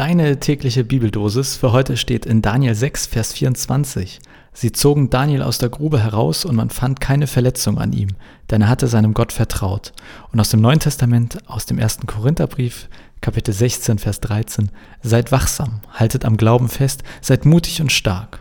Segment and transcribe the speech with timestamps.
[0.00, 4.20] Deine tägliche Bibeldosis für heute steht in Daniel 6, Vers 24.
[4.54, 8.08] Sie zogen Daniel aus der Grube heraus und man fand keine Verletzung an ihm,
[8.50, 9.92] denn er hatte seinem Gott vertraut.
[10.32, 12.88] Und aus dem Neuen Testament, aus dem ersten Korintherbrief,
[13.20, 14.70] Kapitel 16, Vers 13,
[15.02, 18.40] seid wachsam, haltet am Glauben fest, seid mutig und stark.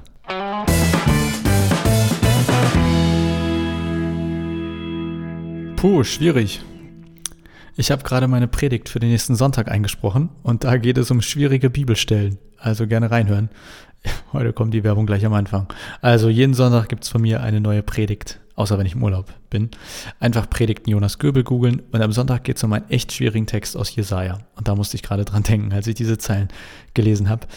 [5.76, 6.62] Puh, schwierig.
[7.80, 11.22] Ich habe gerade meine Predigt für den nächsten Sonntag eingesprochen und da geht es um
[11.22, 12.38] schwierige Bibelstellen.
[12.58, 13.50] Also gerne reinhören.
[14.34, 15.72] Heute kommt die Werbung gleich am Anfang.
[16.02, 19.28] Also jeden Sonntag gibt es von mir eine neue Predigt, außer wenn ich im Urlaub
[19.50, 19.70] bin.
[20.20, 23.78] Einfach Predigten Jonas Göbel googeln und am Sonntag geht es um einen echt schwierigen Text
[23.78, 24.40] aus Jesaja.
[24.58, 26.50] Und da musste ich gerade dran denken, als ich diese Zeilen
[26.94, 27.48] gelesen habe.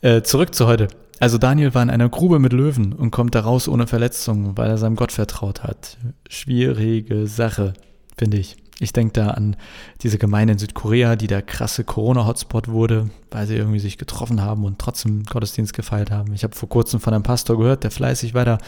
[0.00, 0.88] Äh, zurück zu heute.
[1.20, 4.70] Also Daniel war in einer Grube mit Löwen und kommt da raus ohne Verletzungen, weil
[4.70, 5.98] er seinem Gott vertraut hat.
[6.30, 7.74] Schwierige Sache,
[8.16, 8.56] finde ich.
[8.78, 9.56] Ich denke da an
[10.02, 14.64] diese Gemeinde in Südkorea, die der krasse Corona-Hotspot wurde, weil sie irgendwie sich getroffen haben
[14.64, 16.34] und trotzdem Gottesdienst gefeiert haben.
[16.34, 18.58] Ich habe vor kurzem von einem Pastor gehört, der fleißig weiter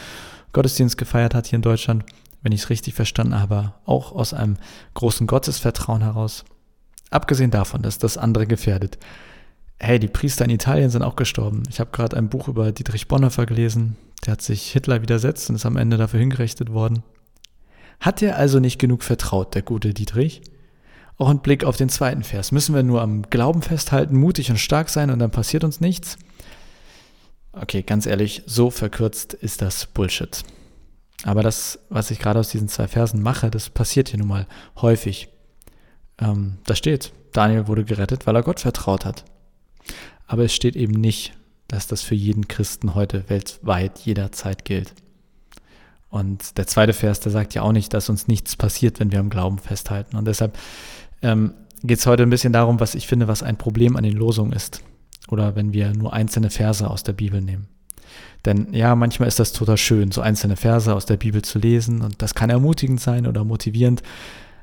[0.52, 2.04] Gottesdienst gefeiert hat hier in Deutschland,
[2.42, 4.56] wenn ich es richtig verstanden habe, auch aus einem
[4.94, 6.44] großen Gottesvertrauen heraus.
[7.10, 8.98] Abgesehen davon, dass das andere gefährdet.
[9.78, 11.62] Hey, die Priester in Italien sind auch gestorben.
[11.68, 13.96] Ich habe gerade ein Buch über Dietrich Bonhoeffer gelesen.
[14.24, 17.02] Der hat sich Hitler widersetzt und ist am Ende dafür hingerichtet worden.
[18.00, 20.42] Hat er also nicht genug vertraut, der gute Dietrich?
[21.16, 22.52] Auch ein Blick auf den zweiten Vers.
[22.52, 26.16] Müssen wir nur am Glauben festhalten, mutig und stark sein und dann passiert uns nichts?
[27.52, 30.44] Okay, ganz ehrlich, so verkürzt ist das Bullshit.
[31.24, 34.46] Aber das, was ich gerade aus diesen zwei Versen mache, das passiert hier nun mal
[34.80, 35.28] häufig.
[36.20, 39.24] Ähm, da steht, Daniel wurde gerettet, weil er Gott vertraut hat.
[40.26, 41.32] Aber es steht eben nicht,
[41.66, 44.94] dass das für jeden Christen heute weltweit jederzeit gilt.
[46.10, 49.20] Und der zweite Vers, der sagt ja auch nicht, dass uns nichts passiert, wenn wir
[49.20, 50.16] am Glauben festhalten.
[50.16, 50.56] Und deshalb
[51.22, 54.16] ähm, geht es heute ein bisschen darum, was ich finde, was ein Problem an den
[54.16, 54.82] Losungen ist.
[55.28, 57.68] Oder wenn wir nur einzelne Verse aus der Bibel nehmen.
[58.44, 62.00] Denn ja, manchmal ist das total schön, so einzelne Verse aus der Bibel zu lesen.
[62.00, 64.02] Und das kann ermutigend sein oder motivierend.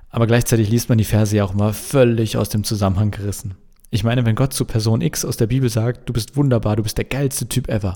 [0.09, 3.53] Aber gleichzeitig liest man die Verse ja auch mal völlig aus dem Zusammenhang gerissen.
[3.91, 6.83] Ich meine, wenn Gott zu Person X aus der Bibel sagt, du bist wunderbar, du
[6.83, 7.95] bist der geilste Typ ever.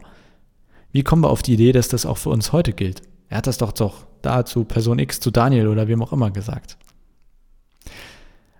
[0.92, 3.02] Wie kommen wir auf die Idee, dass das auch für uns heute gilt?
[3.30, 6.32] Er hat das doch doch da zu Person X, zu Daniel oder wem auch immer
[6.32, 6.78] gesagt.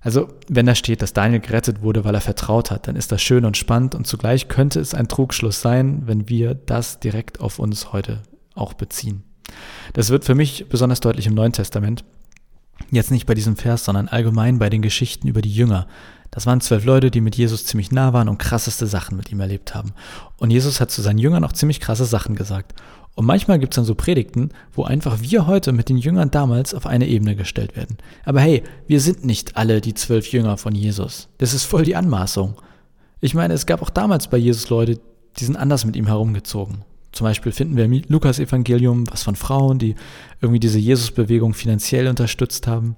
[0.02, 3.22] Also, wenn da steht, dass Daniel gerettet wurde, weil er vertraut hat, dann ist das
[3.22, 7.60] schön und spannend und zugleich könnte es ein Trugschluss sein, wenn wir das direkt auf
[7.60, 8.24] uns heute
[8.56, 9.24] auch beziehen.
[9.94, 12.06] Das wird für mich besonders deutlich im Neuen Testament.
[12.92, 15.88] Jetzt nicht bei diesem Vers, sondern allgemein bei den Geschichten über die Jünger.
[16.32, 19.40] Das waren zwölf Leute, die mit Jesus ziemlich nah waren und krasseste Sachen mit ihm
[19.40, 19.94] erlebt haben.
[20.38, 22.74] Und Jesus hat zu seinen Jüngern auch ziemlich krasse Sachen gesagt.
[23.16, 26.74] Und manchmal gibt es dann so Predigten, wo einfach wir heute mit den Jüngern damals
[26.74, 27.98] auf eine Ebene gestellt werden.
[28.24, 31.28] Aber hey, wir sind nicht alle die zwölf Jünger von Jesus.
[31.38, 32.56] Das ist voll die Anmaßung.
[33.20, 35.00] Ich meine, es gab auch damals bei Jesus Leute,
[35.38, 36.86] die sind anders mit ihm herumgezogen.
[37.12, 39.96] Zum Beispiel finden wir im Lukas-Evangelium was von Frauen, die
[40.42, 42.96] irgendwie diese Jesus-Bewegung finanziell unterstützt haben.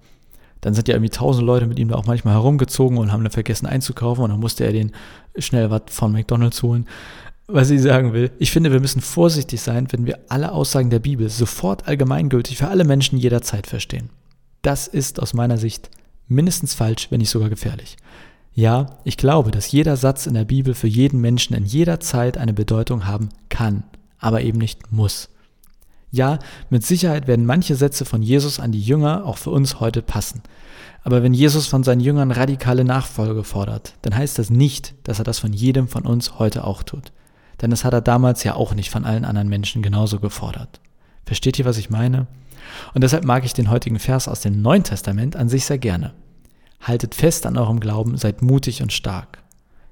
[0.61, 3.31] Dann sind ja irgendwie tausend Leute mit ihm da auch manchmal herumgezogen und haben dann
[3.31, 4.91] vergessen einzukaufen und dann musste er den
[5.38, 6.85] schnell was von McDonalds holen
[7.53, 8.31] was ich sagen will.
[8.39, 12.67] Ich finde, wir müssen vorsichtig sein, wenn wir alle Aussagen der Bibel sofort allgemeingültig für
[12.67, 14.09] alle Menschen jederzeit verstehen.
[14.61, 15.89] Das ist aus meiner Sicht
[16.27, 17.97] mindestens falsch, wenn nicht sogar gefährlich.
[18.53, 22.38] Ja, ich glaube, dass jeder Satz in der Bibel für jeden Menschen in jeder Zeit
[22.38, 23.83] eine Bedeutung haben kann,
[24.19, 25.29] aber eben nicht muss.
[26.11, 26.39] Ja,
[26.69, 30.41] mit Sicherheit werden manche Sätze von Jesus an die Jünger auch für uns heute passen.
[31.03, 35.25] Aber wenn Jesus von seinen Jüngern radikale Nachfolge fordert, dann heißt das nicht, dass er
[35.25, 37.11] das von jedem von uns heute auch tut
[37.61, 40.79] denn das hat er damals ja auch nicht von allen anderen Menschen genauso gefordert.
[41.25, 42.28] Versteht ihr, was ich meine?
[42.93, 46.13] Und deshalb mag ich den heutigen Vers aus dem Neuen Testament an sich sehr gerne.
[46.81, 49.43] Haltet fest an eurem Glauben, seid mutig und stark.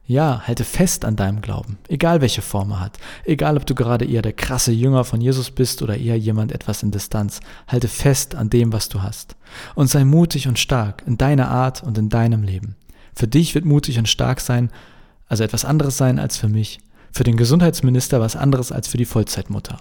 [0.10, 4.06] Ja, halte fest an deinem Glauben, egal welche Form er hat, egal ob du gerade
[4.06, 8.34] eher der krasse Jünger von Jesus bist oder eher jemand etwas in Distanz, halte fest
[8.34, 9.36] an dem, was du hast.
[9.76, 12.76] Und sei mutig und stark in deiner Art und in deinem Leben.
[13.14, 14.72] Für dich wird mutig und stark sein,
[15.28, 16.80] also etwas anderes sein als für mich,
[17.12, 19.78] für den Gesundheitsminister was anderes als für die Vollzeitmutter.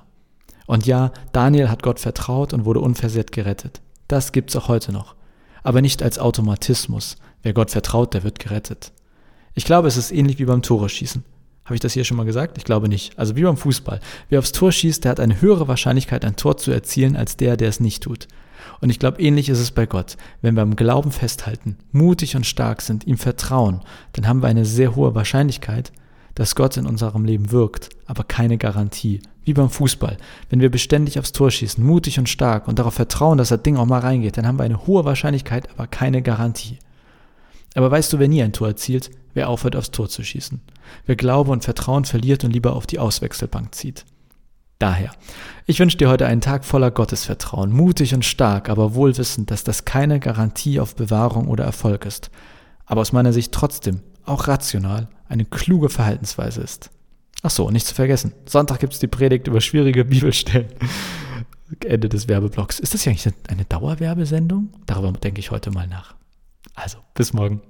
[0.66, 3.80] Und ja, Daniel hat Gott vertraut und wurde unversehrt gerettet.
[4.08, 5.14] Das gibt's auch heute noch.
[5.62, 7.16] Aber nicht als Automatismus.
[7.42, 8.92] Wer Gott vertraut, der wird gerettet.
[9.58, 11.24] Ich glaube, es ist ähnlich wie beim Tore schießen.
[11.64, 12.56] Habe ich das hier schon mal gesagt?
[12.58, 13.18] Ich glaube nicht.
[13.18, 13.98] Also wie beim Fußball.
[14.28, 17.56] Wer aufs Tor schießt, der hat eine höhere Wahrscheinlichkeit, ein Tor zu erzielen, als der,
[17.56, 18.28] der es nicht tut.
[18.80, 20.16] Und ich glaube, ähnlich ist es bei Gott.
[20.42, 23.80] Wenn wir am Glauben festhalten, mutig und stark sind, ihm vertrauen,
[24.12, 25.90] dann haben wir eine sehr hohe Wahrscheinlichkeit,
[26.36, 29.22] dass Gott in unserem Leben wirkt, aber keine Garantie.
[29.42, 30.18] Wie beim Fußball.
[30.50, 33.76] Wenn wir beständig aufs Tor schießen, mutig und stark und darauf vertrauen, dass das Ding
[33.76, 36.78] auch mal reingeht, dann haben wir eine hohe Wahrscheinlichkeit, aber keine Garantie.
[37.74, 39.10] Aber weißt du, wer nie ein Tor erzielt?
[39.34, 40.60] Wer aufhört aufs Tor zu schießen,
[41.06, 44.04] wer Glaube und Vertrauen verliert und lieber auf die Auswechselbank zieht.
[44.78, 45.10] Daher,
[45.66, 49.64] ich wünsche dir heute einen Tag voller Gottesvertrauen, mutig und stark, aber wohl wissend, dass
[49.64, 52.30] das keine Garantie auf Bewahrung oder Erfolg ist,
[52.86, 56.90] aber aus meiner Sicht trotzdem, auch rational, eine kluge Verhaltensweise ist.
[57.42, 60.68] Ach so, nicht zu vergessen, Sonntag gibt es die Predigt über schwierige Bibelstellen.
[61.84, 62.78] Ende des Werbeblocks.
[62.80, 64.72] Ist das ja eigentlich eine Dauerwerbesendung?
[64.86, 66.14] Darüber denke ich heute mal nach.
[66.74, 67.60] Also, bis morgen.